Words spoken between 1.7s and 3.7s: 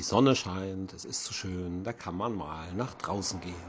da kann man mal nach draußen gehen.